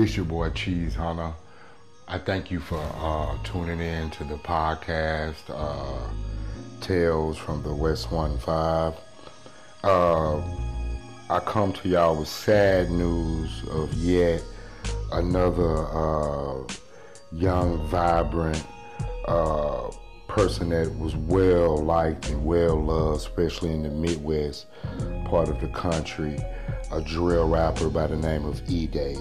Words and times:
This 0.00 0.16
your 0.16 0.24
boy 0.24 0.48
Cheese 0.48 0.94
Hunter. 0.94 1.34
I 2.08 2.16
thank 2.16 2.50
you 2.50 2.58
for 2.58 2.78
uh, 2.78 3.36
tuning 3.44 3.80
in 3.80 4.08
to 4.12 4.24
the 4.24 4.36
podcast, 4.36 5.34
uh, 5.50 6.08
Tales 6.80 7.36
from 7.36 7.62
the 7.62 7.74
West 7.74 8.10
One 8.10 8.38
Five. 8.38 8.94
Uh, 9.84 10.38
I 11.28 11.40
come 11.44 11.74
to 11.74 11.88
y'all 11.90 12.18
with 12.18 12.28
sad 12.28 12.90
news 12.90 13.50
of 13.72 13.92
yet 13.92 14.42
another 15.12 15.84
uh, 15.88 16.62
young, 17.32 17.86
vibrant 17.88 18.64
uh, 19.28 19.90
person 20.28 20.70
that 20.70 20.98
was 20.98 21.14
well 21.14 21.76
liked 21.76 22.30
and 22.30 22.42
well 22.42 22.82
loved, 22.82 23.18
especially 23.18 23.74
in 23.74 23.82
the 23.82 23.90
Midwest 23.90 24.64
part 25.26 25.50
of 25.50 25.60
the 25.60 25.68
country. 25.68 26.38
A 26.90 27.02
drill 27.02 27.50
rapper 27.50 27.90
by 27.90 28.06
the 28.06 28.16
name 28.16 28.46
of 28.46 28.62
E-Day 28.66 29.18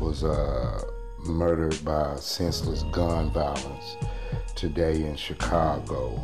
was 0.00 0.24
uh, 0.24 0.82
murdered 1.18 1.82
by 1.84 2.16
senseless 2.16 2.82
gun 2.84 3.30
violence 3.30 3.96
today 4.54 5.04
in 5.04 5.16
Chicago. 5.16 6.20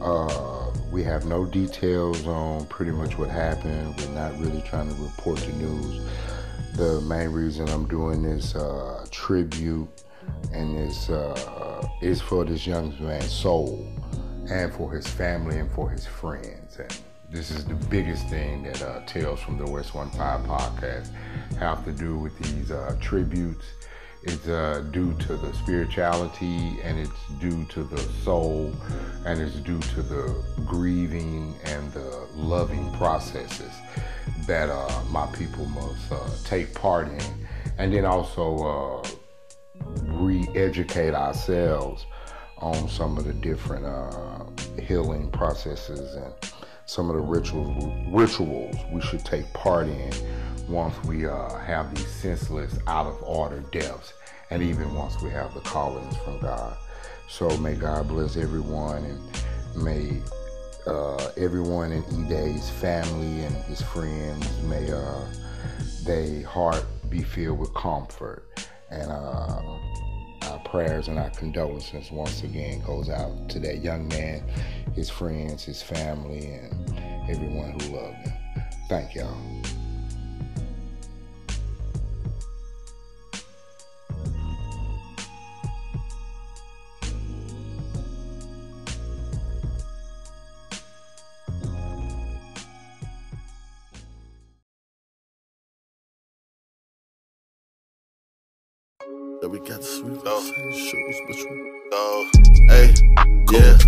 Uh, 0.00 0.70
we 0.90 1.02
have 1.02 1.26
no 1.26 1.44
details 1.44 2.26
on 2.26 2.66
pretty 2.66 2.90
much 2.90 3.18
what 3.18 3.28
happened. 3.28 3.94
We're 3.98 4.14
not 4.14 4.38
really 4.38 4.62
trying 4.62 4.88
to 4.88 5.02
report 5.02 5.38
the 5.38 5.52
news. 5.52 6.02
The 6.76 7.00
main 7.02 7.28
reason 7.28 7.68
I'm 7.68 7.86
doing 7.86 8.22
this 8.22 8.54
uh, 8.54 9.06
tribute 9.10 9.88
and 10.52 10.76
this 10.76 11.10
uh, 11.10 11.86
is 12.00 12.20
for 12.20 12.44
this 12.44 12.66
young 12.66 12.94
man's 13.00 13.32
soul 13.32 13.86
and 14.48 14.72
for 14.72 14.92
his 14.92 15.06
family 15.06 15.58
and 15.58 15.70
for 15.70 15.90
his 15.90 16.06
friends. 16.06 16.78
And 16.78 16.99
this 17.30 17.52
is 17.52 17.64
the 17.64 17.74
biggest 17.74 18.26
thing 18.28 18.64
that 18.64 18.82
uh, 18.82 19.04
Tales 19.06 19.40
from 19.40 19.56
the 19.56 19.70
West 19.70 19.94
One 19.94 20.10
Five 20.10 20.40
podcast 20.46 21.10
have 21.58 21.84
to 21.84 21.92
do 21.92 22.18
with 22.18 22.36
these 22.38 22.72
uh, 22.72 22.96
tributes. 23.00 23.64
It's 24.22 24.48
uh, 24.48 24.84
due 24.90 25.14
to 25.14 25.36
the 25.36 25.52
spirituality 25.54 26.78
and 26.82 26.98
it's 26.98 27.28
due 27.40 27.64
to 27.66 27.84
the 27.84 27.98
soul 28.24 28.74
and 29.24 29.40
it's 29.40 29.54
due 29.56 29.78
to 29.78 30.02
the 30.02 30.44
grieving 30.66 31.54
and 31.64 31.92
the 31.92 32.26
loving 32.34 32.92
processes 32.94 33.72
that 34.46 34.68
uh, 34.68 35.02
my 35.10 35.26
people 35.28 35.66
must 35.66 36.12
uh, 36.12 36.18
take 36.44 36.74
part 36.74 37.08
in. 37.08 37.22
And 37.78 37.94
then 37.94 38.04
also 38.04 39.02
uh, 39.04 39.08
re-educate 40.02 41.14
ourselves 41.14 42.04
on 42.58 42.88
some 42.88 43.16
of 43.16 43.24
the 43.24 43.32
different 43.32 43.86
healing 44.78 45.30
processes 45.30 46.14
and 46.14 46.34
some 46.90 47.08
of 47.08 47.14
the 47.14 47.22
rituals 47.22 47.84
rituals 48.08 48.74
we 48.90 49.00
should 49.00 49.24
take 49.24 49.50
part 49.52 49.86
in 49.86 50.12
once 50.68 50.92
we 51.04 51.24
uh, 51.24 51.56
have 51.58 51.94
these 51.94 52.06
senseless, 52.08 52.76
out 52.88 53.06
of 53.06 53.16
order 53.22 53.60
deaths, 53.70 54.12
and 54.50 54.60
even 54.60 54.92
once 54.94 55.14
we 55.22 55.30
have 55.30 55.54
the 55.54 55.60
callings 55.60 56.16
from 56.18 56.40
God. 56.40 56.76
So 57.28 57.56
may 57.58 57.74
God 57.74 58.08
bless 58.08 58.36
everyone, 58.36 59.04
and 59.04 59.84
may 59.84 60.20
uh, 60.84 61.30
everyone 61.36 61.92
in 61.92 62.02
E-Day's 62.12 62.68
family 62.68 63.44
and 63.44 63.54
his 63.66 63.80
friends 63.80 64.44
may 64.64 64.90
uh, 64.90 65.26
their 66.02 66.42
heart 66.44 66.84
be 67.08 67.22
filled 67.22 67.60
with 67.60 67.72
comfort 67.72 68.44
and 68.90 69.12
uh, 69.12 69.60
prayers 70.70 71.08
and 71.08 71.18
our 71.18 71.30
condolences 71.30 72.12
once 72.12 72.44
again 72.44 72.80
goes 72.82 73.10
out 73.10 73.48
to 73.48 73.58
that 73.58 73.78
young 73.78 74.06
man, 74.08 74.40
his 74.94 75.10
friends, 75.10 75.64
his 75.64 75.82
family, 75.82 76.46
and 76.46 77.28
everyone 77.28 77.72
who 77.80 77.96
loved 77.96 78.16
him. 78.16 78.32
Thank 78.88 79.16
y'all. 79.16 79.36
That 99.40 99.48
we 99.48 99.58
got 99.60 99.78
the 99.80 99.82
sweet 99.84 100.20
Oh. 100.26 100.40
shoes, 100.72 101.16
but 101.26 101.36
you. 101.36 101.80
Oh, 101.92 102.30
Hey, 102.68 102.92
yeah, 103.50 103.78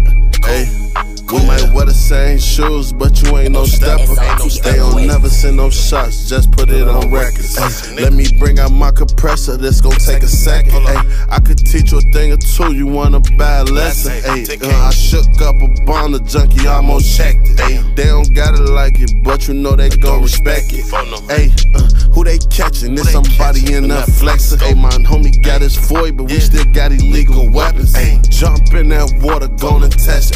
hey. 0.45 0.92
We 1.33 1.39
might 1.47 1.73
wear 1.73 1.87
the 1.87 1.95
same 1.95 2.39
shoes, 2.39 2.93
but 2.93 3.23
you 3.23 3.39
ain't 3.39 3.53
no 3.53 3.65
stepper. 3.65 4.15
They 4.63 4.77
don't 4.77 5.07
never 5.07 5.31
send 5.31 5.57
no 5.57 5.71
shots, 5.71 6.29
just 6.29 6.53
put 6.53 6.69
it 6.69 6.87
on 6.87 7.11
records. 7.11 7.57
Ay, 7.57 7.95
let 8.03 8.13
me 8.13 8.27
bring 8.39 8.59
out 8.59 8.71
my 8.71 8.91
compressor, 8.91 9.57
this 9.57 9.81
gon' 9.81 9.93
take 9.93 10.23
a 10.23 10.29
second. 10.29 10.75
Ay, 10.87 11.27
I 11.31 11.41
could 11.41 11.57
teach 11.57 11.91
you 11.91 11.99
a 11.99 12.01
thing 12.13 12.33
or 12.33 12.37
two, 12.37 12.75
you 12.75 12.87
want 12.87 13.15
a 13.15 13.21
bad 13.39 13.71
lesson. 13.71 14.13
Ay, 14.27 14.45
uh, 14.63 14.89
I 14.89 14.91
shook 14.91 15.41
up 15.41 15.57
a 15.57 15.69
bomb, 15.87 16.13
the 16.13 16.21
junkie 16.21 16.67
almost 16.67 17.17
checked 17.17 17.49
it. 17.49 17.61
Ay, 17.61 17.83
they 17.97 18.05
don't 18.05 18.35
gotta 18.35 18.63
like 18.65 19.01
it, 19.01 19.11
but 19.23 19.49
you 19.49 19.55
know 19.55 19.75
they 19.75 19.89
gon' 19.89 20.21
respect 20.21 20.67
it. 20.73 20.85
Hey, 21.31 21.51
uh, 21.75 21.89
who 22.13 22.25
they 22.25 22.37
catching? 22.51 22.95
There's 22.95 23.11
somebody 23.11 23.73
in 23.73 23.89
that 23.89 24.07
flexer. 24.07 24.61
Hey, 24.61 24.75
my 24.75 24.91
homie 24.91 25.43
got 25.43 25.63
his 25.63 25.77
void, 25.77 26.19
but 26.19 26.25
we 26.25 26.41
still 26.41 26.67
got 26.73 26.93
illegal 26.93 27.49
weapons. 27.49 27.97
Hey, 27.97 28.21
jump 28.29 28.75
in 28.75 28.91
that 28.91 29.11
water, 29.23 29.49
gonna 29.49 29.89
test 29.89 30.32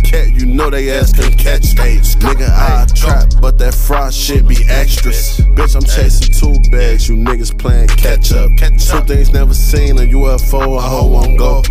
cat, 0.00 0.32
you 0.32 0.39
know 0.50 0.70
they 0.70 0.90
ass 0.90 1.12
can 1.12 1.32
catch 1.32 1.72
it. 1.72 1.76
Nigga, 2.20 2.48
I 2.48 2.86
trap, 2.94 3.30
but 3.40 3.58
that 3.58 3.74
fraud 3.74 4.12
shit 4.12 4.46
be 4.46 4.56
extras. 4.68 5.38
Bitch, 5.56 5.74
I'm 5.74 5.82
chasing 5.82 6.32
two 6.32 6.70
bags, 6.70 7.08
you 7.08 7.16
niggas 7.16 7.56
playing 7.58 7.88
catch 7.88 8.32
up. 8.32 8.50
Two 8.56 9.00
things 9.06 9.32
never 9.32 9.54
seen 9.54 9.98
a 9.98 10.02
UFO, 10.02 10.60
a 10.60 10.64
oh, 10.64 10.80
hoe 10.80 11.06
won't 11.06 11.38
go. 11.38 11.62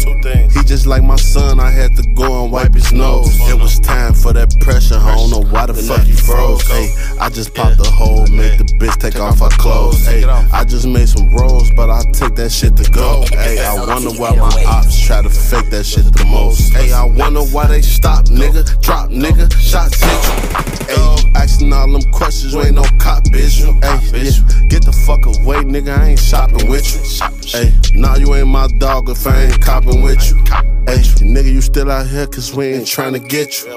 He 0.50 0.63
just 0.63 0.85
like 0.85 1.03
my 1.03 1.16
son, 1.16 1.59
I 1.59 1.69
had 1.69 1.95
to 1.95 2.03
go 2.13 2.44
and 2.44 2.51
wipe 2.51 2.73
his 2.73 2.91
nose. 2.91 3.35
It 3.50 3.59
was 3.59 3.79
time 3.79 4.13
for 4.13 4.34
that 4.34 4.53
pressure, 4.59 4.96
I 4.96 5.16
don't 5.16 5.29
know 5.29 5.50
why 5.50 5.66
the 5.66 5.73
fuck 5.73 6.07
you 6.07 6.16
froze. 6.16 6.67
Hey, 6.67 6.94
I 7.19 7.29
just 7.29 7.53
popped 7.53 7.78
the 7.78 7.90
hole, 7.90 8.28
make 8.28 8.57
the 8.57 8.66
bitch 8.66 8.97
take 8.97 9.19
off 9.19 9.40
her 9.40 9.50
clothes. 9.50 10.06
Hey, 10.06 10.23
I 10.23 10.63
just 10.63 10.88
made 10.88 11.09
some 11.09 11.29
rolls, 11.29 11.72
but 11.72 11.90
I 11.90 12.03
take 12.11 12.35
that 12.35 12.51
shit 12.51 12.75
to 12.78 12.90
go. 12.91 13.25
Hey, 13.31 13.63
I 13.63 13.73
wonder 13.85 14.11
why 14.11 14.35
my 14.35 14.63
ops 14.66 15.00
try 15.00 15.22
to 15.22 15.29
fake 15.29 15.69
that 15.69 15.85
shit 15.85 16.06
the 16.06 16.25
most. 16.25 16.73
Hey, 16.73 16.91
I 16.91 17.03
wonder 17.03 17.41
why 17.41 17.67
they 17.67 17.81
stop, 17.81 18.25
nigga, 18.25 18.69
drop, 18.81 19.09
nigga, 19.09 19.52
shots 19.53 20.02
hit 20.02 20.24
you. 20.25 20.96
Hey, 20.96 21.31
asking 21.35 21.74
all 21.74 21.91
them 21.91 22.12
questions, 22.12 22.53
you 22.53 22.62
ain't 22.62 22.75
no 22.75 22.84
cop, 23.00 23.24
bitch. 23.25 23.62
Hey, 23.84 24.24
yeah, 24.24 24.68
get 24.68 24.85
the 24.85 24.91
fuck 24.91 25.25
away, 25.25 25.63
nigga, 25.63 25.97
I 25.97 26.09
ain't 26.09 26.19
shopping 26.19 26.68
with 26.69 26.85
you. 26.94 27.39
Hey, 27.52 27.74
nah, 27.96 28.16
you 28.16 28.36
ain't 28.36 28.48
my 28.48 28.68
dog 28.78 29.10
if 29.10 29.26
I 29.26 29.46
ain't 29.46 29.60
copping 29.62 30.04
with 30.04 30.30
you. 30.30 30.38
Hey, 30.86 31.02
nigga, 31.22 31.52
you 31.52 31.62
still 31.62 31.90
out 31.92 32.06
here 32.06 32.28
cause 32.28 32.54
we 32.56 32.68
ain't 32.68 32.88
trying 32.88 33.14
to 33.14 33.20
get 33.20 33.62
you. 33.62 33.72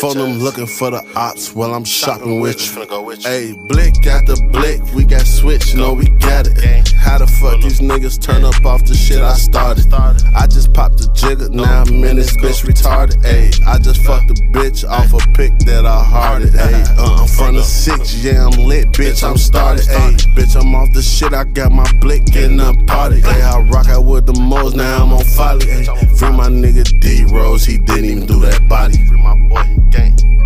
For 0.00 0.14
them 0.14 0.38
looking 0.38 0.66
for 0.66 0.90
the 0.90 1.04
ops 1.16 1.52
while 1.54 1.74
I'm 1.74 1.84
shopping 1.84 2.40
with 2.40 2.60
you. 2.60 2.86
Hey, 3.22 3.54
Blick 3.68 3.94
got 4.02 4.26
the 4.26 4.36
blick, 4.52 4.82
we 4.94 5.04
got 5.04 5.26
switch, 5.26 5.74
no, 5.74 5.94
we 5.94 6.08
got 6.18 6.46
it. 6.46 6.88
How 6.94 7.18
the 7.18 7.26
fuck 7.26 7.60
these 7.60 7.80
niggas 7.80 8.20
turn 8.20 8.44
up 8.44 8.64
off 8.64 8.84
the 8.84 8.94
shit 8.94 9.20
I 9.20 9.34
started? 9.34 9.92
I 9.92 10.46
just 10.46 10.72
popped 10.72 10.98
the 10.98 11.08
jigger, 11.14 11.48
now 11.48 11.82
I'm 11.82 12.04
in 12.04 12.16
this 12.16 12.36
bitch 12.36 12.64
retarded. 12.64 13.24
Hey, 13.24 13.50
I 13.66 13.78
just 13.78 14.02
fucked 14.02 14.30
a 14.30 14.34
bitch 14.34 14.88
off 14.88 15.12
a 15.12 15.18
pick 15.32 15.56
that 15.60 15.86
I 15.86 16.04
hearted. 16.04 16.54
Hey, 16.54 16.84
uh, 16.96 17.22
I'm 17.22 17.28
from 17.28 17.54
the 17.54 17.62
six, 17.62 18.22
yeah, 18.22 18.46
I'm 18.46 18.64
lit, 18.64 18.88
bitch, 18.92 19.22
I'm 19.28 19.36
started. 19.36 19.86
Hey, 19.86 20.14
bitch, 20.34 20.60
I'm 20.60 20.74
off 20.74 20.92
the 20.92 21.02
shit, 21.02 21.32
I 21.32 21.44
got 21.44 21.72
my 21.72 21.90
blick 22.00 22.34
in 22.34 22.56
the 22.56 22.74
party. 22.86 23.07
Hey, 23.16 23.42
I 23.42 23.60
rock 23.60 23.88
out 23.88 24.04
with 24.04 24.26
the 24.26 24.34
most, 24.34 24.76
now 24.76 25.04
I'm 25.04 25.12
on 25.12 25.24
folly. 25.24 25.66
Free 26.16 26.30
my 26.30 26.48
nigga 26.48 26.98
D 27.00 27.24
Rose, 27.24 27.64
he 27.64 27.78
didn't 27.78 28.04
even 28.04 28.26
do 28.26 28.40
that 28.40 28.68
body. 28.68 28.96
Free 29.06 29.20
my 29.20 29.34
boy, 29.34 29.64
gang. 29.90 30.37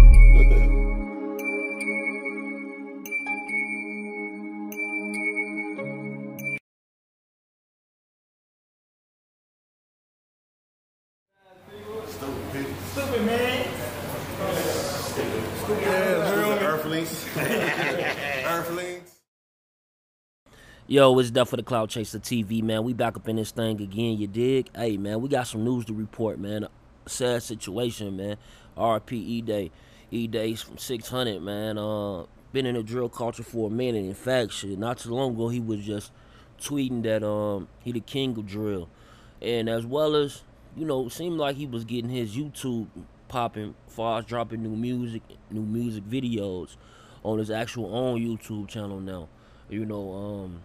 Yo, 20.93 21.19
it's 21.19 21.31
Death 21.31 21.49
for 21.49 21.57
the 21.57 21.63
Clout 21.63 21.89
Chaser 21.89 22.19
TV, 22.19 22.63
man. 22.63 22.85
We 22.85 22.93
back 22.93 23.17
up 23.17 23.27
in 23.27 23.37
this 23.37 23.51
thing 23.51 23.81
again, 23.81 24.19
you 24.19 24.27
dig? 24.27 24.69
Hey, 24.77 24.99
man, 24.99 25.23
we 25.23 25.31
got 25.31 25.47
some 25.47 25.65
news 25.65 25.87
to 25.87 25.95
report, 25.95 26.39
man. 26.39 26.69
Sad 27.07 27.43
situation, 27.43 28.15
man. 28.15 28.37
RP 28.77 29.13
E-Day. 29.13 29.71
E-Day's 30.11 30.61
from 30.61 30.77
600, 30.77 31.41
man. 31.41 31.79
Uh, 31.79 32.27
been 32.53 32.67
in 32.67 32.75
the 32.75 32.83
drill 32.83 33.09
culture 33.09 33.43
for 33.43 33.69
a 33.69 33.73
minute. 33.73 34.05
In 34.05 34.13
fact, 34.13 34.53
shit, 34.53 34.79
not 34.79 34.99
too 34.99 35.15
long 35.15 35.33
ago, 35.33 35.49
he 35.49 35.61
was 35.61 35.81
just 35.81 36.13
tweeting 36.61 37.03
that 37.05 37.27
um 37.27 37.69
he 37.83 37.91
the 37.91 38.01
king 38.01 38.37
of 38.37 38.47
drill. 38.47 38.91
And 39.41 39.71
as 39.71 39.87
well 39.87 40.15
as, 40.15 40.43
you 40.77 40.85
know, 40.85 41.09
seemed 41.09 41.39
like 41.39 41.57
he 41.57 41.67
was 41.67 41.87
getting 41.87 42.11
his 42.11 42.37
YouTube 42.37 42.89
popping 43.29 43.77
far 43.89 44.19
as 44.19 44.27
dropping 44.27 44.63
new 44.63 44.77
music, 44.77 45.23
new 45.51 45.63
music 45.63 46.05
videos 46.05 46.77
on 47.23 47.39
his 47.39 47.51
actual 47.51 47.97
own 47.97 48.21
YouTube 48.21 48.69
channel 48.69 49.01
now. 49.01 49.31
You 49.71 49.87
know, 49.87 50.13
um, 50.13 50.63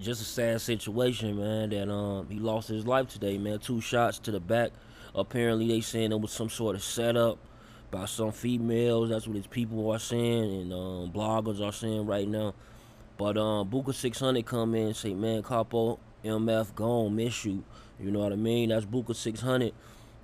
just 0.00 0.20
a 0.20 0.24
sad 0.24 0.60
situation, 0.60 1.38
man. 1.38 1.70
That 1.70 1.90
um 1.90 2.28
he 2.28 2.38
lost 2.38 2.68
his 2.68 2.86
life 2.86 3.08
today, 3.08 3.38
man. 3.38 3.58
Two 3.58 3.80
shots 3.80 4.18
to 4.20 4.30
the 4.30 4.40
back. 4.40 4.70
Apparently, 5.14 5.68
they 5.68 5.80
saying 5.80 6.12
it 6.12 6.20
was 6.20 6.32
some 6.32 6.50
sort 6.50 6.76
of 6.76 6.82
setup 6.82 7.38
by 7.90 8.04
some 8.04 8.32
females. 8.32 9.08
That's 9.08 9.26
what 9.26 9.36
his 9.36 9.46
people 9.46 9.90
are 9.90 9.98
saying, 9.98 10.60
and 10.60 10.72
um, 10.72 11.10
bloggers 11.10 11.66
are 11.66 11.72
saying 11.72 12.06
right 12.06 12.28
now. 12.28 12.54
But 13.16 13.38
um, 13.38 13.68
Booker 13.68 13.94
600 13.94 14.44
come 14.44 14.74
in 14.74 14.88
and 14.88 14.96
say, 14.96 15.14
man, 15.14 15.42
Capo, 15.42 15.98
MF, 16.22 16.74
gone, 16.74 17.16
miss 17.16 17.44
you. 17.46 17.64
You 17.98 18.10
know 18.10 18.18
what 18.18 18.32
I 18.32 18.36
mean? 18.36 18.68
That's 18.68 18.84
Booker 18.84 19.14
600. 19.14 19.72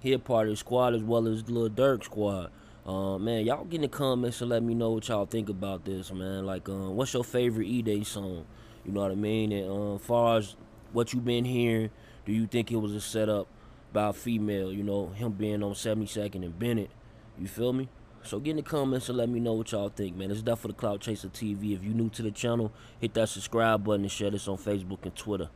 He 0.01 0.13
a 0.13 0.19
part 0.19 0.49
of 0.49 0.53
the 0.53 0.57
squad 0.57 0.95
as 0.95 1.03
well 1.03 1.27
as 1.27 1.49
Lil 1.49 1.71
Durk 1.71 2.05
squad. 2.05 2.51
Uh, 2.85 3.17
man, 3.17 3.47
y'all 3.47 3.65
get 3.65 3.77
in 3.77 3.83
the 3.83 3.89
comments 3.89 4.41
and 4.41 4.51
let 4.51 4.63
me 4.63 4.75
know 4.75 4.91
what 4.91 5.09
y'all 5.09 5.25
think 5.25 5.49
about 5.49 5.85
this, 5.85 6.13
man. 6.13 6.45
Like, 6.45 6.69
um, 6.69 6.97
what's 6.97 7.15
your 7.15 7.25
favorite 7.25 7.67
E-Day 7.67 8.03
song? 8.03 8.45
You 8.85 8.93
know 8.93 9.01
what 9.01 9.13
I 9.13 9.15
mean? 9.15 9.53
And 9.53 9.71
uh, 9.71 9.95
as 9.95 10.01
far 10.03 10.39
as 10.39 10.57
what 10.93 11.13
you've 11.13 11.25
been 11.25 11.45
hearing, 11.45 11.91
do 12.25 12.33
you 12.33 12.47
think 12.47 12.71
it 12.71 12.77
was 12.77 12.95
a 12.95 13.01
setup 13.01 13.47
by 13.93 14.09
a 14.09 14.13
female? 14.13 14.73
You 14.73 14.83
know, 14.83 15.09
him 15.09 15.33
being 15.33 15.63
on 15.63 15.73
72nd 15.73 16.45
and 16.45 16.59
Bennett. 16.59 16.91
You 17.39 17.47
feel 17.47 17.73
me? 17.73 17.89
So 18.23 18.39
get 18.39 18.51
in 18.51 18.57
the 18.57 18.63
comments 18.63 19.09
and 19.09 19.19
let 19.19 19.29
me 19.29 19.41
know 19.41 19.55
what 19.55 19.73
y'all 19.73 19.89
think, 19.89 20.17
man. 20.17 20.31
It's 20.31 20.43
the 20.43 20.55
Clout 20.55 21.01
Chaser 21.01 21.29
TV. 21.29 21.75
If 21.75 21.83
you're 21.83 21.95
new 21.95 22.09
to 22.11 22.23
the 22.23 22.31
channel, 22.31 22.71
hit 23.01 23.15
that 23.15 23.29
subscribe 23.29 23.83
button 23.83 24.03
and 24.03 24.13
share 24.13 24.31
this 24.31 24.47
on 24.47 24.59
Facebook 24.59 25.03
and 25.03 25.15
Twitter. 25.15 25.51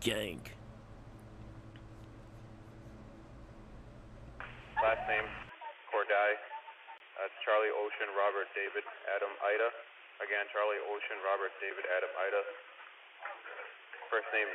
Gang. 0.00 0.40
Last 4.76 5.04
name, 5.08 5.24
Cordai. 5.88 6.30
That's 7.16 7.36
Charlie 7.44 7.72
Ocean, 7.72 8.08
Robert 8.16 8.48
David, 8.52 8.84
Adam 9.16 9.32
Ida. 9.40 9.68
Again, 10.20 10.44
Charlie 10.52 10.80
Ocean, 10.92 11.16
Robert 11.24 11.52
David, 11.60 11.84
Adam 11.88 12.12
Ida. 12.16 12.42
Name, 14.30 14.52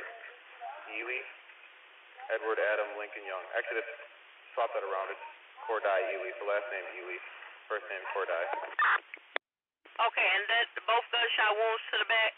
Ely. 0.96 1.20
Edward 2.32 2.58
Adam 2.58 2.88
Lincoln 2.98 3.22
Young. 3.28 3.44
Actually, 3.54 3.84
let's 3.84 3.92
swap 4.56 4.72
that 4.72 4.82
around. 4.82 5.12
It's 5.12 5.26
Cordai 5.68 6.00
Ely. 6.16 6.30
So 6.40 6.48
last 6.48 6.66
name 6.72 6.86
Ely. 7.02 7.18
First 7.70 7.86
name 7.92 8.02
Cordai. 8.16 8.44
Okay, 9.96 10.28
and 10.36 10.44
that 10.48 10.68
both 10.84 11.06
gunshot 11.12 11.52
wounds 11.56 11.84
to 11.92 11.96
the 12.02 12.08
back. 12.08 12.32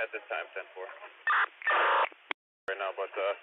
At 0.00 0.08
this 0.12 0.24
time, 0.28 0.46
10 0.56 0.64
4. 0.72 0.84
Right 2.72 2.80
now, 2.80 2.92
but 2.96 3.12
uh, 3.12 3.34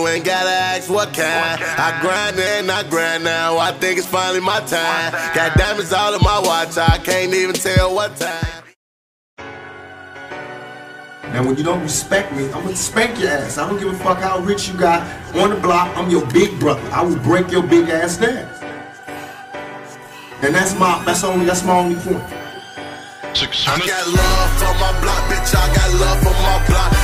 You 0.00 0.08
ain't 0.08 0.24
gotta 0.24 0.48
ask 0.48 0.88
what 0.88 1.12
kind. 1.12 1.60
I 1.62 2.00
grind 2.00 2.38
and 2.40 2.70
I 2.70 2.88
grind 2.88 3.22
now. 3.22 3.58
I 3.58 3.70
think 3.70 3.98
it's 3.98 4.06
finally 4.06 4.40
my 4.40 4.60
time. 4.60 5.12
Got 5.34 5.58
diamonds 5.58 5.92
all 5.92 6.14
in 6.14 6.22
my 6.22 6.40
watch. 6.40 6.78
I 6.78 6.96
can't 6.96 7.34
even 7.34 7.54
tell 7.54 7.94
what 7.94 8.16
time. 8.16 8.64
Now, 11.34 11.44
when 11.44 11.54
you 11.54 11.62
don't 11.62 11.82
respect 11.82 12.32
me, 12.32 12.46
I'm 12.46 12.64
gonna 12.64 12.74
spank 12.76 13.20
your 13.20 13.28
ass. 13.28 13.58
I 13.58 13.68
don't 13.68 13.78
give 13.78 13.88
a 13.88 13.96
fuck 13.96 14.20
how 14.20 14.38
rich 14.38 14.70
you 14.70 14.78
got 14.78 15.06
on 15.36 15.50
the 15.50 15.56
block. 15.56 15.94
I'm 15.98 16.08
your 16.08 16.24
big 16.28 16.58
brother. 16.58 16.80
I 16.92 17.02
will 17.04 17.18
break 17.18 17.50
your 17.50 17.62
big 17.62 17.90
ass 17.90 18.16
down. 18.16 18.48
And 20.40 20.54
that's 20.54 20.74
my 20.78 21.04
that's 21.04 21.24
only 21.24 21.44
that's 21.44 21.62
my 21.62 21.78
only 21.78 21.96
point. 21.96 22.24
I 23.68 23.78
got 23.84 24.06
love 24.08 24.50
for 24.56 24.72
my 24.80 24.98
block, 25.02 25.22
bitch. 25.28 25.54
I 25.54 25.74
got 25.76 26.00
love 26.00 26.18
for 26.20 26.32
my 26.40 26.66
block. 26.68 26.99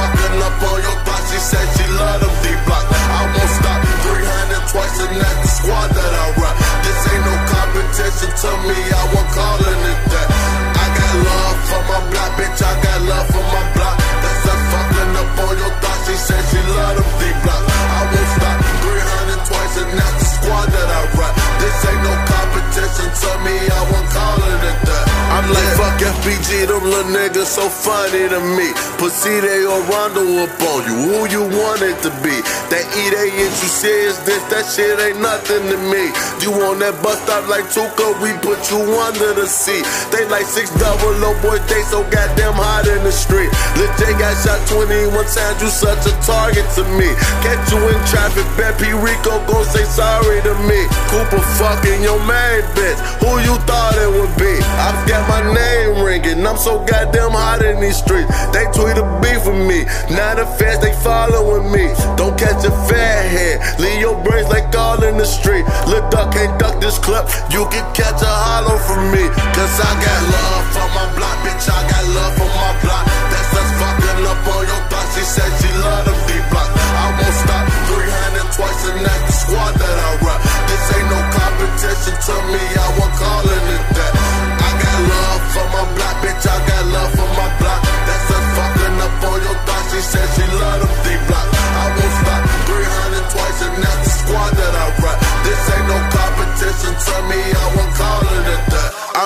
Fucking 0.00 0.40
up 0.40 0.62
on 0.64 0.78
your 0.80 0.98
block. 1.04 1.22
She 1.28 1.36
said 1.36 1.66
she 1.76 1.84
love 1.92 2.24
them 2.24 2.34
deep 2.40 2.60
block. 2.64 2.88
I 2.88 3.20
won't 3.36 3.52
stop. 3.52 3.80
300 3.84 4.72
twice, 4.72 4.96
and 5.04 5.14
that's 5.20 5.40
the 5.44 5.50
squad 5.60 5.88
that 5.92 6.12
I 6.24 6.26
run. 6.40 6.56
This 6.80 7.00
ain't 7.12 7.24
no 7.28 7.34
competition 7.52 8.30
to 8.32 8.50
me. 8.64 8.78
I 8.80 9.02
won't 9.12 9.28
call 9.36 9.60
it 9.60 10.00
that. 10.08 10.28
I 10.72 10.86
got 10.96 11.14
love 11.28 11.56
for 11.68 11.82
my 11.84 12.00
block, 12.16 12.30
bitch. 12.40 12.60
I 12.64 12.72
got 12.80 12.98
love 13.12 13.28
for 13.28 13.44
my 13.44 13.62
block. 13.76 13.96
That's 14.24 14.48
us 14.48 14.62
fucking 14.72 15.12
up 15.20 15.38
on 15.44 15.54
your 15.60 15.74
block. 15.84 15.98
She 16.08 16.16
said 16.16 16.42
she 16.48 16.60
love 16.64 16.96
them 16.96 17.10
deep 17.20 17.36
block. 17.44 17.62
I 17.68 18.00
won't 18.08 18.30
stop. 18.40 18.56
300 18.56 19.52
twice, 19.52 19.74
and 19.84 19.92
that's 20.00 20.16
the 20.16 20.26
squad 20.32 20.66
that 20.72 20.88
I 20.96 21.00
run. 21.12 21.39
This 21.60 21.76
ain't 21.86 22.02
no 22.02 22.14
competition 22.24 23.08
to 23.12 23.30
me. 23.44 23.56
I 23.68 23.80
won't 23.92 24.08
call 24.10 24.38
it 24.40 24.64
a 24.64 24.72
that. 24.88 25.10
I'm 25.30 25.46
like, 25.46 25.72
fuck 25.78 25.94
FBG, 26.02 26.66
them 26.66 26.82
little 26.90 27.06
niggas 27.14 27.54
so 27.54 27.70
funny 27.70 28.26
to 28.26 28.42
me. 28.58 28.74
Pussy, 28.98 29.38
they 29.38 29.62
gon' 29.62 29.86
rondo 29.86 30.26
up 30.42 30.50
on 30.58 30.82
you, 30.90 30.96
who 31.06 31.18
you 31.30 31.42
want 31.46 31.86
it 31.86 32.02
to 32.02 32.10
be. 32.18 32.34
That 32.66 32.82
E, 32.98 33.14
they 33.14 33.30
ain't 33.30 33.54
you 33.62 33.70
serious, 33.70 34.18
this, 34.26 34.42
that 34.50 34.66
shit 34.66 34.98
ain't 34.98 35.22
nothing 35.22 35.70
to 35.70 35.78
me. 35.86 36.10
You 36.42 36.50
on 36.66 36.82
that 36.82 36.98
bus 36.98 37.14
stop 37.22 37.46
like 37.46 37.70
Tooka, 37.70 38.18
we 38.18 38.34
put 38.42 38.58
you 38.74 38.82
under 39.06 39.30
the 39.38 39.46
seat. 39.46 39.86
They 40.10 40.26
like 40.26 40.50
six 40.50 40.74
double 40.74 41.14
low 41.22 41.38
boy, 41.46 41.62
they 41.70 41.86
so 41.86 42.02
goddamn 42.10 42.58
hot 42.58 42.90
in 42.90 43.06
the 43.06 43.14
street. 43.14 43.54
Lil 43.78 43.86
J 44.02 44.10
got 44.18 44.34
shot 44.42 44.58
21 44.66 45.14
times, 45.30 45.62
you 45.62 45.70
such 45.70 46.10
a 46.10 46.14
target 46.26 46.66
to 46.74 46.82
me. 46.98 47.06
Catch 47.46 47.70
you 47.70 47.78
in 47.86 48.00
traffic, 48.10 48.50
bet 48.58 48.74
P. 48.82 48.90
Rico 48.98 49.38
go 49.46 49.62
say 49.62 49.86
sorry 49.86 50.42
to 50.42 50.58
me. 50.66 50.90
Cooper 51.06 51.38
fucking 51.58 52.02
your 52.02 52.18
main 52.26 52.62
bitch, 52.76 52.98
who 53.22 53.40
you 53.42 53.56
thought 53.66 53.96
it 53.96 54.10
would 54.10 54.34
be? 54.36 54.54
I've 54.78 55.06
got 55.08 55.22
my 55.28 55.42
name 55.52 56.04
ringing. 56.04 56.46
I'm 56.46 56.56
so 56.56 56.84
goddamn 56.84 57.32
hot 57.32 57.62
in 57.62 57.80
these 57.80 57.98
streets. 57.98 58.30
They 58.52 58.64
tweet 58.74 58.96
a 58.98 59.06
beef 59.22 59.46
with 59.46 59.60
me. 59.66 59.84
Now 60.14 60.34
the 60.34 60.46
fans 60.58 60.80
they 60.80 60.92
following 61.02 61.70
me. 61.72 61.92
Don't 62.16 62.36
catch 62.38 62.64
a 62.64 62.72
fat 62.88 63.22
head. 63.28 63.80
Leave 63.80 64.00
your 64.00 64.16
brains 64.22 64.48
like 64.48 64.74
all 64.76 65.02
in 65.02 65.16
the 65.16 65.26
street. 65.26 65.64
Look 65.86 66.10
duck 66.10 66.32
can't 66.32 66.58
duck 66.58 66.80
this 66.80 66.98
clip. 66.98 67.26
You 67.50 67.66
can 67.70 67.84
catch 67.94 68.22
a 68.22 68.32
hollow 68.46 68.78
from 68.78 69.10
me. 69.12 69.24
Cause 69.54 69.74
I 69.80 69.90
got 70.00 70.20
love 70.34 70.64
for 70.74 70.88
my 70.96 71.06
block, 71.16 71.36
bitch. 71.44 71.66
I 71.68 71.80
got 71.90 72.04
love 72.14 72.34
for 72.38 72.50
my 72.50 72.72
block. 72.82 73.19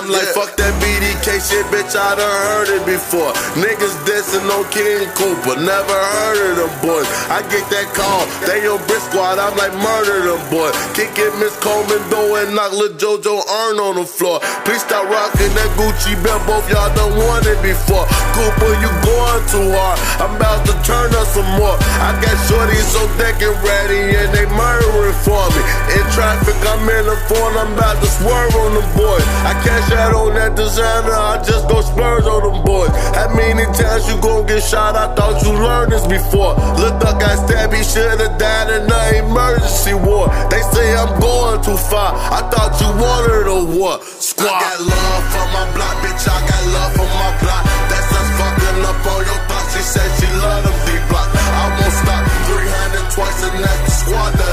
I'm 0.05 0.13
like, 0.13 0.35
fuck 0.35 0.55
that 0.57 0.84
BDK 1.25 1.41
shit, 1.41 1.67
bitch. 1.73 1.97
I 1.97 2.15
done 2.17 2.39
heard 2.53 2.69
it 2.69 2.85
before. 2.85 3.33
Niggas 3.57 3.97
dissing 4.05 4.45
on 4.53 4.65
King 4.71 5.09
Cooper. 5.17 5.57
Never 5.57 5.97
heard 5.97 6.53
of 6.53 6.57
them 6.61 6.73
boys. 6.85 7.09
I 7.33 7.41
get 7.49 7.65
that 7.73 7.89
call. 7.97 8.29
They 8.45 8.69
on 8.69 8.81
Brick 8.87 9.01
Squad. 9.09 9.41
I'm 9.41 9.57
like, 9.57 9.73
murder 9.81 10.29
them 10.29 10.43
boys. 10.53 10.77
Kick 10.93 11.17
it, 11.17 11.33
Miss 11.41 11.57
Coleman, 11.65 12.01
though, 12.11 12.37
and 12.37 12.55
knock 12.55 12.73
Lil 12.73 12.93
JoJo 13.01 13.41
Earn 13.41 13.81
on 13.81 13.97
the 13.97 14.07
floor. 14.07 14.41
Please 14.69 14.85
stop 14.85 15.09
rocking 15.09 15.53
that 15.57 15.71
Gucci 15.81 16.13
belt. 16.21 16.45
Both 16.45 16.69
y'all 16.69 16.93
done 16.93 17.17
won 17.17 17.41
it 17.49 17.61
before. 17.65 18.05
Cooper, 18.37 18.73
you 18.85 18.91
going 19.09 19.43
too 19.49 19.69
hard. 19.73 19.97
I'm 20.21 20.37
about 20.37 20.69
to 20.69 20.75
turn 20.85 21.09
up 21.17 21.29
some 21.33 21.49
more. 21.57 21.77
I 22.05 22.13
got 22.21 22.37
shorties 22.45 22.85
so 22.93 23.01
thick 23.17 23.41
and 23.41 23.57
ready, 23.65 24.13
and 24.13 24.29
they 24.29 24.45
murdering 24.53 25.17
for 25.25 25.41
me. 25.57 25.63
In 25.97 26.05
traffic, 26.13 26.57
I'm 26.69 26.85
in 26.85 27.09
the 27.09 27.17
phone. 27.33 27.57
I'm 27.57 27.73
about 27.73 27.97
to 28.05 28.09
swerve 28.13 28.53
on 28.61 28.77
the 28.77 28.85
boys. 28.93 29.25
I 29.49 29.57
cash 29.65 29.89
out 29.97 30.13
on 30.13 30.37
that 30.37 30.53
designer. 30.53 31.14
I 31.15 31.43
just 31.43 31.69
go 31.69 31.81
splurge 31.81 32.25
on 32.25 32.43
them 32.43 32.65
boys. 32.65 32.91
How 33.15 33.31
many 33.35 33.65
times 33.73 34.09
you 34.09 34.21
gon' 34.21 34.47
get 34.47 34.63
shot? 34.63 34.97
I 34.97 35.15
thought 35.15 35.43
you 35.43 35.53
learned 35.53 35.93
this 35.93 36.07
before. 36.07 36.55
Look, 36.81 36.99
duck 37.01 37.21
got 37.21 37.39
stabbed. 37.47 37.75
He 37.75 37.83
should've 37.83 38.39
died 38.39 38.69
in 38.75 38.87
the 38.87 39.03
emergency. 39.25 39.95
war. 39.95 40.29
They 40.51 40.63
say 40.75 40.97
I'm 40.97 41.19
going 41.21 41.63
too 41.63 41.77
far. 41.77 42.15
I 42.15 42.41
thought 42.51 42.75
you 42.83 42.91
wanted 42.99 43.47
a 43.47 43.61
war. 43.79 44.03
Squad. 44.19 44.51
I 44.51 44.61
got 44.61 44.81
love 44.81 45.25
for 45.33 45.47
my 45.55 45.65
block, 45.75 45.97
bitch. 46.03 46.25
I 46.27 46.39
got 46.51 46.63
love 46.75 46.93
for 46.99 47.09
my 47.09 47.31
block. 47.43 47.63
That's 47.91 48.11
us 48.11 48.31
fucking 48.39 48.79
up 48.83 49.07
on 49.07 49.21
your 49.25 49.41
thoughts. 49.49 49.71
She 49.75 49.83
said 49.83 50.09
she 50.19 50.29
love 50.43 50.63
them 50.67 50.79
deep 50.87 51.05
block. 51.09 51.29
I 51.31 51.65
won't 51.79 51.95
stop 51.95 52.23
300 52.51 53.15
twice, 53.15 53.41
and 53.47 53.57
that's 53.63 53.83
the 53.87 53.93
squad 54.03 54.44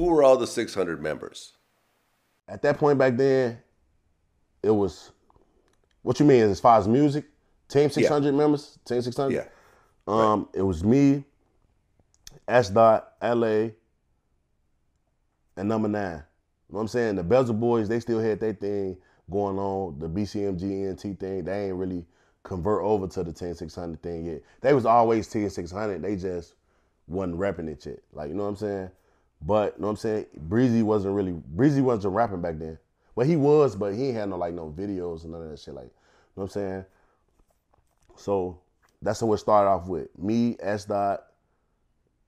Who 0.00 0.06
were 0.06 0.22
all 0.22 0.38
the 0.38 0.46
600 0.46 1.02
members? 1.02 1.52
At 2.48 2.62
that 2.62 2.78
point 2.78 2.98
back 2.98 3.18
then, 3.18 3.58
it 4.62 4.70
was 4.70 5.10
what 6.00 6.18
you 6.18 6.24
mean 6.24 6.44
as 6.44 6.58
far 6.58 6.78
as 6.78 6.88
music? 6.88 7.26
Team 7.68 7.90
600 7.90 8.32
members? 8.32 8.78
Team 8.86 9.02
600? 9.02 9.34
Yeah. 9.34 9.44
Um, 10.06 10.48
It 10.54 10.62
was 10.62 10.82
me, 10.82 11.24
S. 12.48 12.70
Dot, 12.70 13.12
LA, 13.22 13.72
and 15.58 15.68
number 15.68 15.86
nine. 15.86 16.12
You 16.12 16.16
know 16.16 16.22
what 16.68 16.80
I'm 16.80 16.88
saying? 16.88 17.16
The 17.16 17.22
Bezel 17.22 17.54
Boys, 17.54 17.86
they 17.86 18.00
still 18.00 18.20
had 18.20 18.40
their 18.40 18.54
thing 18.54 18.96
going 19.30 19.58
on, 19.58 19.98
the 19.98 20.08
BCMGNT 20.08 21.20
thing. 21.20 21.44
They 21.44 21.66
ain't 21.66 21.76
really 21.76 22.06
convert 22.42 22.82
over 22.84 23.06
to 23.06 23.22
the 23.22 23.34
10600 23.34 24.02
thing 24.02 24.24
yet. 24.24 24.40
They 24.62 24.72
was 24.72 24.86
always 24.86 25.28
10600. 25.28 26.00
They 26.00 26.16
just 26.16 26.54
wasn't 27.06 27.38
repping 27.38 27.68
it 27.68 27.84
yet. 27.84 27.98
Like, 28.14 28.30
you 28.30 28.34
know 28.34 28.44
what 28.44 28.48
I'm 28.48 28.56
saying? 28.56 28.90
But, 29.42 29.74
you 29.76 29.82
know 29.82 29.88
what 29.88 29.92
I'm 29.92 29.96
saying? 29.96 30.26
Breezy 30.36 30.82
wasn't 30.82 31.14
really, 31.14 31.32
Breezy 31.32 31.80
wasn't 31.80 32.14
rapping 32.14 32.42
back 32.42 32.58
then. 32.58 32.78
Well, 33.14 33.26
he 33.26 33.36
was, 33.36 33.74
but 33.74 33.94
he 33.94 34.08
ain't 34.08 34.16
had 34.16 34.28
no, 34.28 34.36
like, 34.36 34.54
no 34.54 34.70
videos 34.70 35.22
and 35.24 35.32
none 35.32 35.42
of 35.42 35.50
that 35.50 35.58
shit. 35.58 35.74
Like, 35.74 35.86
you 35.86 35.90
know 36.36 36.42
what 36.42 36.44
I'm 36.44 36.50
saying? 36.50 36.84
So 38.16 38.60
that's 39.02 39.20
how 39.20 39.32
it 39.32 39.38
started 39.38 39.70
off 39.70 39.86
with. 39.86 40.08
Me, 40.18 40.56
S. 40.60 40.84
Dot, 40.84 41.24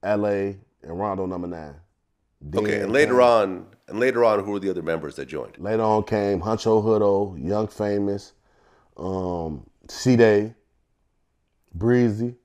LA, 0.03 0.55
and 0.83 0.99
Rondo 0.99 1.27
number 1.27 1.47
nine. 1.47 1.75
Then 2.41 2.65
Okay, 2.65 2.81
and 2.81 2.93
later 2.93 3.23
on, 3.23 3.67
and 3.89 4.01
later 4.01 4.25
on, 4.25 4.45
who 4.45 4.53
were 4.53 4.59
the 4.59 4.71
other 4.71 4.83
members 4.83 5.17
that 5.17 5.27
joined? 5.27 5.59
Later 5.59 5.83
on 5.83 6.03
came 6.05 6.41
Huncho 6.41 6.83
Hoodo, 6.83 7.37
Young 7.37 7.69
Famous, 7.69 8.33
um, 8.97 9.65
C 9.89 10.17
Day, 10.17 10.55
Breezy. 11.75 12.27
You 12.27 12.37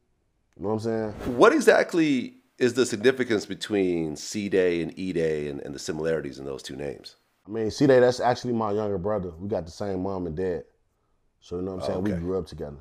know 0.59 0.69
what 0.69 0.74
I'm 0.74 0.79
saying? 0.79 1.12
What 1.38 1.53
exactly 1.53 2.37
is 2.57 2.73
the 2.73 2.85
significance 2.85 3.45
between 3.45 4.15
C 4.15 4.49
Day 4.49 4.81
and 4.81 4.97
E 4.97 5.13
Day 5.13 5.47
and, 5.47 5.61
and 5.61 5.73
the 5.73 5.79
similarities 5.79 6.39
in 6.39 6.45
those 6.45 6.63
two 6.63 6.75
names? 6.75 7.15
I 7.47 7.51
mean, 7.51 7.71
C 7.71 7.87
Day, 7.87 7.99
that's 7.99 8.19
actually 8.19 8.53
my 8.53 8.71
younger 8.71 8.97
brother. 8.97 9.31
We 9.37 9.47
got 9.47 9.65
the 9.65 9.71
same 9.71 10.03
mom 10.03 10.27
and 10.27 10.35
dad. 10.35 10.63
So 11.39 11.57
you 11.57 11.61
know 11.61 11.75
what 11.75 11.83
I'm 11.83 11.89
saying? 11.89 12.03
We 12.03 12.11
grew 12.11 12.37
up 12.37 12.47
together. 12.47 12.77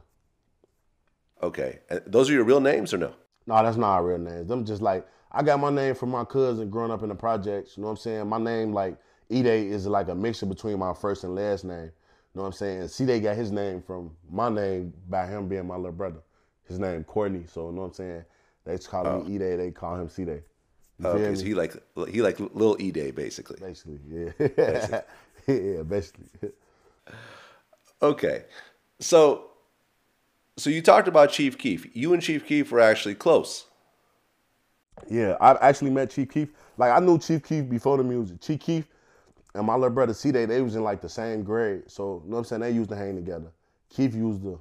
Okay, 1.42 1.80
and 1.90 2.00
those 2.06 2.30
are 2.30 2.32
your 2.32 2.44
real 2.44 2.60
names 2.60 2.94
or 2.94 2.98
no? 2.98 3.12
No, 3.46 3.62
that's 3.62 3.76
not 3.76 3.92
our 3.94 4.04
real 4.04 4.18
names. 4.18 4.48
Them 4.48 4.64
just 4.64 4.82
like 4.82 5.06
I 5.30 5.42
got 5.42 5.60
my 5.60 5.70
name 5.70 5.94
from 5.94 6.10
my 6.10 6.24
cousin 6.24 6.70
growing 6.70 6.90
up 6.90 7.02
in 7.02 7.10
the 7.10 7.14
projects. 7.14 7.76
You 7.76 7.82
know 7.82 7.88
what 7.88 7.92
I'm 7.92 7.98
saying? 7.98 8.28
My 8.28 8.38
name 8.38 8.72
like 8.72 8.96
E 9.28 9.42
Day 9.42 9.66
is 9.66 9.86
like 9.86 10.08
a 10.08 10.14
mixture 10.14 10.46
between 10.46 10.78
my 10.78 10.94
first 10.94 11.24
and 11.24 11.34
last 11.34 11.64
name. 11.64 11.90
You 12.36 12.40
know 12.40 12.48
what 12.48 12.48
I'm 12.48 12.52
saying? 12.52 12.80
And 12.80 12.90
C-Day 12.90 13.20
got 13.20 13.34
his 13.34 13.50
name 13.50 13.80
from 13.80 14.14
my 14.30 14.50
name 14.50 14.92
by 15.08 15.26
him 15.26 15.48
being 15.48 15.66
my 15.66 15.76
little 15.76 15.90
brother. 15.90 16.20
His 16.68 16.78
name 16.78 17.02
Courtney. 17.02 17.44
So 17.46 17.68
you 17.68 17.72
know 17.74 17.80
what 17.80 17.86
I'm 17.88 17.94
saying? 17.94 18.24
They 18.66 18.76
just 18.76 18.90
call 18.90 19.04
me 19.04 19.10
oh. 19.10 19.34
Ide, 19.34 19.58
they 19.58 19.70
call 19.70 19.94
him 19.94 20.02
Oh, 20.02 20.08
feel 20.08 20.28
okay, 21.06 21.34
so 21.34 21.44
he 21.44 21.54
like 21.54 21.76
he 22.10 22.22
like 22.22 22.40
little 22.40 22.76
E 22.80 22.90
Day 22.90 23.10
basically. 23.10 23.58
Basically, 23.60 24.00
yeah. 24.08 25.02
yeah, 25.46 25.82
basically. 25.82 26.26
Okay, 28.02 28.44
so 28.98 29.50
so 30.56 30.70
you 30.70 30.82
talked 30.82 31.06
about 31.06 31.30
Chief 31.30 31.56
Keef. 31.58 31.94
You 31.94 32.12
and 32.14 32.22
Chief 32.22 32.46
Keef 32.46 32.72
were 32.72 32.80
actually 32.80 33.14
close. 33.14 33.66
Yeah, 35.08 35.36
I 35.40 35.52
actually 35.68 35.90
met 35.90 36.10
Chief 36.10 36.30
Keef. 36.30 36.48
Like 36.78 36.92
I 36.92 36.98
knew 36.98 37.18
Chief 37.18 37.42
Keef 37.42 37.68
before 37.68 37.98
the 37.98 38.04
music. 38.04 38.40
Chief 38.40 38.58
Keef 38.58 38.88
and 39.54 39.66
my 39.66 39.74
little 39.74 39.90
brother 39.90 40.14
C 40.14 40.32
Day, 40.32 40.46
they 40.46 40.60
was 40.62 40.76
in 40.76 40.82
like 40.82 41.00
the 41.00 41.08
same 41.08 41.42
grade. 41.42 41.82
So 41.86 42.22
you 42.24 42.30
know 42.30 42.36
what 42.36 42.38
I'm 42.38 42.44
saying? 42.44 42.62
They 42.62 42.70
used 42.70 42.90
to 42.90 42.96
hang 42.96 43.16
together. 43.16 43.50
Keef 43.90 44.14
used 44.14 44.42
to 44.42 44.60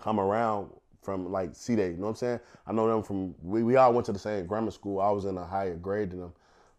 come 0.00 0.20
around 0.20 0.70
from 1.02 1.30
like 1.30 1.54
C 1.54 1.76
Day, 1.76 1.90
you 1.90 1.96
know 1.96 2.04
what 2.04 2.08
I'm 2.10 2.16
saying? 2.16 2.40
I 2.66 2.72
know 2.72 2.88
them 2.88 3.02
from 3.02 3.34
we, 3.42 3.62
we 3.62 3.76
all 3.76 3.92
went 3.92 4.06
to 4.06 4.12
the 4.12 4.18
same 4.18 4.46
grammar 4.46 4.70
school. 4.70 5.00
I 5.00 5.10
was 5.10 5.24
in 5.24 5.36
a 5.38 5.44
higher 5.44 5.76
grade 5.76 6.10
than 6.10 6.20
them. 6.20 6.32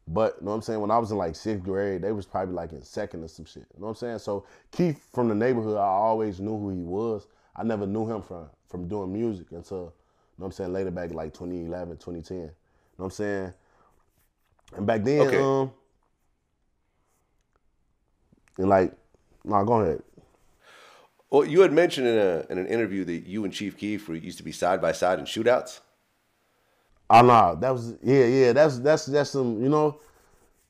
But 0.08 0.38
you 0.40 0.46
know 0.46 0.52
what 0.52 0.58
I'm 0.58 0.62
saying? 0.62 0.80
When 0.80 0.92
I 0.92 0.98
was 0.98 1.12
in 1.12 1.18
like 1.18 1.36
sixth 1.36 1.64
grade, 1.64 2.02
they 2.02 2.12
was 2.12 2.26
probably 2.26 2.56
like 2.56 2.72
in 2.72 2.82
second 2.82 3.24
or 3.24 3.28
some 3.28 3.46
shit. 3.46 3.66
You 3.76 3.82
know 3.82 3.88
what 3.88 3.90
I'm 3.90 3.96
saying? 3.96 4.20
So 4.20 4.46
Keith 4.72 5.08
from 5.14 5.28
the 5.28 5.36
neighborhood, 5.36 5.78
I 5.78 5.86
always 5.86 6.40
knew 6.40 6.58
who 6.58 6.70
he 6.70 6.84
was. 6.84 7.28
I 7.56 7.64
never 7.64 7.86
knew 7.86 8.10
him 8.10 8.22
from 8.22 8.50
from 8.68 8.88
doing 8.88 9.12
music 9.12 9.48
until, 9.52 9.78
you 9.78 9.84
know 9.84 9.92
what 10.38 10.46
I'm 10.48 10.52
saying, 10.54 10.74
later 10.74 10.92
back 10.92 11.14
like 11.14 11.34
2011, 11.34 11.98
2010. 11.98 12.38
You 12.38 12.44
know 12.44 12.52
what 12.98 13.06
I'm 13.06 13.12
saying? 13.12 13.54
And 14.76 14.86
back 14.88 15.04
then, 15.04 15.22
Okay. 15.22 15.38
um, 15.38 15.72
and 18.58 18.70
like, 18.70 18.94
no, 19.44 19.64
go 19.66 19.82
ahead. 19.82 20.04
Well, 21.30 21.46
you 21.46 21.62
had 21.62 21.74
mentioned 21.74 22.08
in 22.08 22.18
a 22.18 22.46
in 22.50 22.58
an 22.58 22.68
interview 22.68 23.04
that 23.06 23.28
you 23.28 23.44
and 23.44 23.54
Chief 23.54 23.78
Keef 23.78 24.08
used 24.08 24.38
to 24.38 24.44
be 24.44 24.52
side 24.52 24.82
by 24.82 24.94
side 24.94 25.20
in 25.20 25.26
shootouts. 25.26 25.82
Ah, 27.10 27.20
oh 27.20 27.26
no, 27.26 27.60
that 27.60 27.72
was 27.72 27.96
yeah, 28.02 28.26
yeah. 28.26 28.54
That's 28.54 28.80
that's 28.80 29.06
that's 29.06 29.32
some 29.32 29.62
you 29.62 29.70
know, 29.70 30.00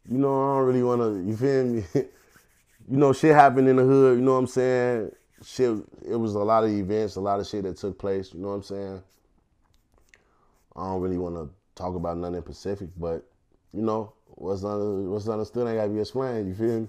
you 0.10 0.18
know. 0.18 0.52
I 0.52 0.58
don't 0.58 0.68
really 0.68 0.84
want 0.84 1.02
to. 1.02 1.30
You 1.30 1.38
feel 1.38 1.64
me? 1.66 1.84
you 1.94 2.98
know, 2.98 3.14
shit 3.14 3.36
happened 3.36 3.68
in 3.68 3.76
the 3.76 3.84
hood. 3.84 4.18
You 4.18 4.24
know 4.24 4.34
what 4.34 4.40
I'm 4.40 4.48
saying? 4.48 5.12
Shit. 5.44 5.78
It 6.08 6.16
was 6.16 6.34
a 6.34 6.40
lot 6.40 6.64
of 6.64 6.72
events, 6.72 7.16
a 7.16 7.22
lot 7.22 7.40
of 7.40 7.48
shit 7.48 7.64
that 7.64 7.78
took 7.78 7.98
place. 8.00 8.34
You 8.34 8.40
know 8.42 8.50
what 8.50 8.56
I'm 8.56 8.64
saying? 8.64 9.04
I 10.76 10.86
don't 10.86 11.02
really 11.02 11.18
want 11.18 11.36
to 11.36 11.50
talk 11.76 11.96
about 11.96 12.18
nothing 12.18 12.36
in 12.36 12.44
Pacific, 12.44 12.90
but 12.98 13.24
you 13.74 13.82
know 13.82 14.14
what's 14.30 14.64
under, 14.64 15.10
what's 15.10 15.28
understood 15.28 15.68
ain't 15.68 15.78
gotta 15.78 15.90
be 15.90 16.00
explained. 16.00 16.48
You 16.48 16.54
feel 16.56 16.80
me? 16.82 16.88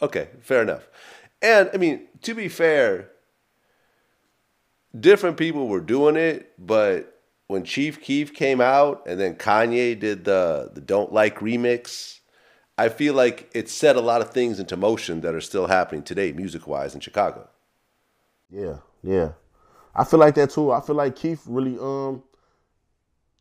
Okay, 0.00 0.28
fair 0.40 0.62
enough. 0.62 0.88
And 1.40 1.70
I 1.72 1.76
mean, 1.76 2.08
to 2.22 2.34
be 2.34 2.48
fair, 2.48 3.10
different 4.98 5.36
people 5.36 5.68
were 5.68 5.80
doing 5.80 6.16
it, 6.16 6.52
but 6.58 7.20
when 7.46 7.64
Chief 7.64 8.00
Keef 8.00 8.34
came 8.34 8.60
out 8.60 9.06
and 9.06 9.18
then 9.18 9.34
Kanye 9.34 9.98
did 9.98 10.24
the 10.24 10.70
the 10.72 10.80
Don't 10.80 11.12
Like 11.12 11.38
remix, 11.38 12.20
I 12.76 12.88
feel 12.88 13.14
like 13.14 13.50
it 13.54 13.68
set 13.68 13.96
a 13.96 14.00
lot 14.00 14.20
of 14.20 14.30
things 14.30 14.60
into 14.60 14.76
motion 14.76 15.20
that 15.22 15.34
are 15.34 15.40
still 15.40 15.66
happening 15.66 16.02
today, 16.02 16.32
music 16.32 16.66
wise, 16.66 16.94
in 16.94 17.00
Chicago. 17.00 17.48
Yeah, 18.50 18.78
yeah. 19.02 19.32
I 19.94 20.04
feel 20.04 20.20
like 20.20 20.34
that 20.36 20.50
too. 20.50 20.72
I 20.72 20.80
feel 20.80 20.96
like 20.96 21.16
Keith 21.16 21.42
really 21.46 21.78
um 21.78 22.22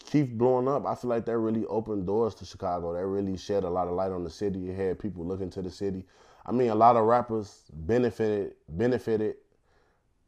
Keith 0.05 0.29
blowing 0.31 0.67
up. 0.67 0.85
I 0.85 0.95
feel 0.95 1.09
like 1.09 1.25
that 1.25 1.37
really 1.37 1.65
opened 1.65 2.07
doors 2.07 2.33
to 2.35 2.45
Chicago. 2.45 2.93
That 2.93 3.05
really 3.05 3.37
shed 3.37 3.63
a 3.63 3.69
lot 3.69 3.87
of 3.87 3.93
light 3.93 4.11
on 4.11 4.23
the 4.23 4.29
city. 4.29 4.69
It 4.69 4.75
had 4.75 4.99
people 4.99 5.25
looking 5.25 5.49
to 5.51 5.61
the 5.61 5.71
city. 5.71 6.05
I 6.47 6.51
mean, 6.53 6.69
a 6.69 6.75
lot 6.75 6.95
of 6.95 7.03
rappers 7.03 7.63
benefited 7.73 8.53
benefited 8.69 9.35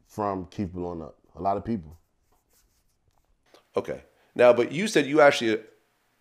from 0.06 0.46
Keith 0.46 0.72
blowing 0.72 1.02
up. 1.02 1.16
A 1.36 1.42
lot 1.42 1.56
of 1.56 1.64
people. 1.64 1.96
Okay. 3.76 4.02
Now, 4.34 4.52
but 4.52 4.72
you 4.72 4.86
said 4.86 5.06
you 5.06 5.20
actually 5.20 5.60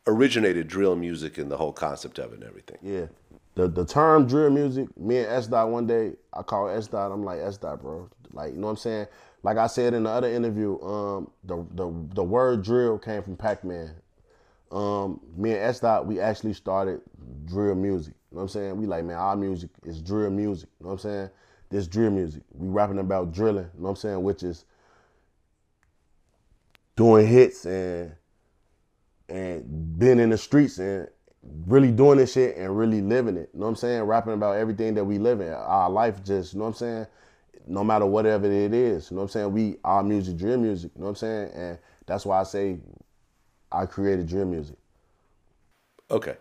originated 0.08 0.68
drill 0.68 0.96
music 0.96 1.38
and 1.38 1.52
the 1.52 1.58
whole 1.58 1.74
concept 1.74 2.18
of 2.20 2.32
it 2.32 2.36
and 2.36 2.44
everything. 2.44 2.78
Yeah. 2.82 3.08
The 3.56 3.68
the 3.68 3.86
term 3.86 4.26
drill 4.26 4.52
music, 4.52 4.96
me 4.98 5.18
and 5.18 5.28
S 5.28 5.48
Dot 5.48 5.70
one 5.70 5.86
day, 5.86 6.14
I 6.34 6.44
call 6.44 6.70
S 6.70 6.88
Dot, 6.88 7.12
I'm 7.12 7.24
like, 7.24 7.40
S 7.40 7.58
Dot, 7.58 7.82
bro. 7.82 8.10
Like, 8.32 8.54
you 8.54 8.60
know 8.60 8.68
what 8.68 8.72
I'm 8.72 8.78
saying? 8.78 9.08
Like 9.44 9.58
I 9.58 9.68
said 9.68 9.94
in 9.94 10.04
the 10.04 10.10
other 10.10 10.30
interview, 10.30 10.80
um, 10.82 11.32
the 11.44 11.66
the 11.76 11.92
the 12.14 12.24
word 12.24 12.64
drill 12.64 12.98
came 13.00 13.22
from 13.22 13.36
Pac-Man. 13.36 13.96
Um, 14.72 15.20
me 15.36 15.52
and 15.52 15.60
S 15.60 15.80
Dot, 15.80 16.06
we 16.06 16.20
actually 16.20 16.54
started 16.54 17.02
drill 17.46 17.76
music. 17.76 18.14
You 18.32 18.36
know 18.36 18.38
what 18.38 18.42
I'm 18.44 18.50
saying? 18.50 18.78
We 18.78 18.86
like, 18.86 19.04
man, 19.04 19.18
our 19.18 19.36
music 19.36 19.70
is 19.84 20.02
drill 20.02 20.30
music. 20.30 20.70
You 20.80 20.86
know 20.86 20.94
what 20.94 21.06
I'm 21.06 21.12
saying? 21.12 21.30
this 21.70 21.88
drill 21.88 22.12
music. 22.12 22.44
We 22.54 22.68
rapping 22.68 23.00
about 23.00 23.32
drilling, 23.32 23.70
you 23.76 23.80
know 23.80 23.84
what 23.84 23.90
I'm 23.92 23.96
saying, 23.96 24.24
which 24.24 24.44
is 24.44 24.66
doing 26.96 27.28
hits 27.28 27.66
and 27.66 28.14
and 29.30 30.00
being 30.00 30.20
in 30.20 30.32
the 30.32 30.38
streets 30.38 30.80
and 30.80 31.08
really 31.68 31.92
doing 31.92 32.18
this 32.18 32.34
shit 32.34 32.58
and 32.58 32.76
really 32.76 33.02
living 33.02 33.38
it. 33.38 33.52
You 33.54 33.60
know 33.60 33.66
what 33.68 33.70
I'm 33.70 33.76
saying? 33.76 34.02
Rapping 34.04 34.34
about 34.34 34.58
everything 34.58 34.96
that 34.96 35.06
we 35.06 35.20
live 35.20 35.40
in. 35.40 35.54
Our 35.54 35.90
life 35.90 36.24
just, 36.24 36.54
you 36.54 36.60
know 36.60 36.66
what 36.66 36.70
I'm 36.70 36.76
saying? 36.76 37.08
No 37.68 37.84
matter 37.84 38.08
whatever 38.08 38.48
it 38.48 38.74
is. 38.74 39.12
You 39.12 39.16
know 39.16 39.22
what 39.22 39.30
I'm 39.30 39.30
saying? 39.30 39.54
We 39.54 39.78
our 39.84 40.02
music, 40.02 40.38
drill 40.38 40.58
music, 40.58 40.92
you 40.96 41.02
know 41.02 41.06
what 41.06 41.12
I'm 41.12 41.16
saying? 41.16 41.52
And 41.54 41.80
that's 42.08 42.26
why 42.26 42.40
I 42.40 42.44
say 42.44 42.80
I 43.72 43.86
created 43.86 44.28
drill 44.28 44.46
music. 44.46 44.78
Okay. 46.10 46.38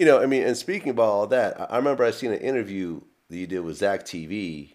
You 0.00 0.06
know, 0.06 0.18
I 0.22 0.24
mean, 0.24 0.44
and 0.44 0.56
speaking 0.56 0.88
about 0.88 1.10
all 1.10 1.26
that, 1.26 1.70
I 1.70 1.76
remember 1.76 2.04
I 2.04 2.10
seen 2.10 2.32
an 2.32 2.40
interview 2.40 3.02
that 3.28 3.36
you 3.36 3.46
did 3.46 3.60
with 3.60 3.76
Zack 3.76 4.04
TV, 4.06 4.72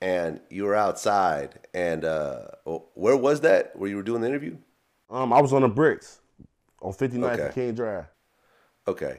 and 0.00 0.40
you 0.48 0.64
were 0.64 0.74
outside, 0.74 1.66
and 1.74 2.02
uh, 2.02 2.46
where 2.94 3.14
was 3.14 3.42
that? 3.42 3.76
Where 3.76 3.90
you 3.90 3.96
were 3.96 4.02
doing 4.02 4.22
the 4.22 4.26
interview? 4.26 4.56
Um, 5.10 5.34
I 5.34 5.42
was 5.42 5.52
on 5.52 5.60
the 5.60 5.68
bricks 5.68 6.20
on 6.80 6.94
59th 6.94 7.32
Okay. 7.34 7.42
and 7.44 7.54
King 7.54 7.74
Drive. 7.74 8.06
Okay, 8.88 9.18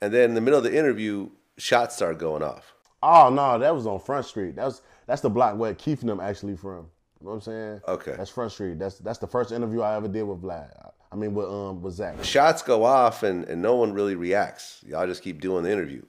and 0.00 0.14
then 0.14 0.28
in 0.30 0.34
the 0.36 0.40
middle 0.40 0.58
of 0.58 0.62
the 0.64 0.78
interview, 0.78 1.30
shots 1.58 1.96
started 1.96 2.20
going 2.20 2.44
off. 2.44 2.72
Oh 3.02 3.28
no, 3.28 3.58
that 3.58 3.74
was 3.74 3.88
on 3.88 3.98
Front 3.98 4.26
Street. 4.26 4.54
That's 4.54 4.82
that's 5.08 5.20
the 5.20 5.30
block 5.30 5.56
where 5.56 5.74
Keith 5.74 6.02
and 6.02 6.10
them 6.10 6.20
actually 6.20 6.56
from. 6.56 6.86
You 7.20 7.26
know 7.26 7.30
what 7.30 7.32
I'm 7.32 7.40
saying? 7.40 7.80
Okay. 7.88 8.14
That's 8.16 8.30
Front 8.30 8.52
Street. 8.52 8.78
That's 8.78 8.98
that's 8.98 9.18
the 9.18 9.26
first 9.26 9.50
interview 9.50 9.80
I 9.80 9.96
ever 9.96 10.06
did 10.06 10.22
with 10.22 10.40
Vlad. 10.42 10.70
I 11.16 11.18
mean 11.18 11.32
with 11.32 11.46
um 11.48 11.80
with 11.80 11.94
Zack. 11.94 12.22
Shots 12.22 12.62
go 12.62 12.84
off, 12.84 13.22
and, 13.22 13.44
and 13.46 13.62
no 13.62 13.74
one 13.76 13.94
really 13.94 14.14
reacts. 14.14 14.84
Y'all 14.86 15.06
just 15.06 15.22
keep 15.22 15.40
doing 15.40 15.64
the 15.64 15.72
interview. 15.72 16.02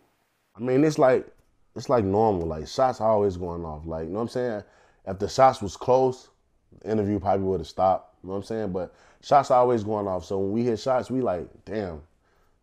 I 0.55 0.59
mean 0.59 0.83
it's 0.83 0.99
like 0.99 1.25
it's 1.77 1.89
like 1.89 2.03
normal. 2.03 2.45
Like 2.47 2.67
shots 2.67 2.99
are 2.99 3.09
always 3.09 3.37
going 3.37 3.63
off. 3.63 3.85
Like 3.85 4.03
you 4.03 4.09
know 4.09 4.15
what 4.15 4.23
I'm 4.23 4.27
saying? 4.29 4.63
If 5.05 5.19
the 5.19 5.29
shots 5.29 5.61
was 5.61 5.77
close, 5.77 6.27
the 6.81 6.91
interview 6.91 7.19
probably 7.19 7.45
would 7.45 7.61
have 7.61 7.67
stopped. 7.67 8.15
You 8.21 8.27
know 8.27 8.33
what 8.33 8.39
I'm 8.39 8.43
saying? 8.43 8.71
But 8.73 8.93
shots 9.21 9.49
are 9.49 9.59
always 9.61 9.85
going 9.85 10.07
off. 10.07 10.25
So 10.25 10.39
when 10.39 10.51
we 10.51 10.63
hit 10.63 10.77
shots, 10.79 11.09
we 11.09 11.21
like, 11.21 11.47
damn, 11.63 12.01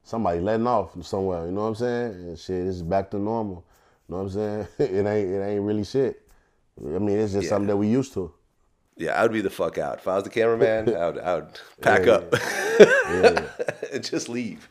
somebody 0.02 0.40
letting 0.40 0.66
off 0.66 0.92
from 0.92 1.02
somewhere. 1.02 1.46
You 1.46 1.52
know 1.52 1.62
what 1.62 1.68
I'm 1.68 1.74
saying? 1.76 2.12
And 2.12 2.38
shit, 2.38 2.66
it's 2.66 2.82
back 2.82 3.10
to 3.12 3.18
normal. 3.18 3.64
You 4.06 4.16
know 4.16 4.22
what 4.24 4.34
I'm 4.34 4.34
saying? 4.34 4.66
it 4.78 5.06
ain't 5.06 5.30
it 5.30 5.42
ain't 5.42 5.62
really 5.62 5.84
shit. 5.84 6.20
I 6.78 6.98
mean, 6.98 7.18
it's 7.18 7.32
just 7.32 7.44
Yeah. 7.44 7.50
something 7.50 7.68
that 7.68 7.78
we 7.78 7.88
used 7.88 8.12
to. 8.14 8.34
Yeah, 8.96 9.12
I 9.18 9.22
would 9.22 9.32
be 9.32 9.40
the 9.40 9.50
fuck 9.50 9.76
out. 9.78 9.98
If 9.98 10.08
I 10.08 10.14
was 10.14 10.24
the 10.24 10.30
cameraman, 10.30 10.94
I 10.96 11.06
would, 11.10 11.18
I 11.18 11.34
would 11.36 11.60
pack 11.80 12.06
Yeah. 12.06 12.12
up 12.12 12.34
and 13.92 14.04
just 14.04 14.28
leave. 14.28 14.68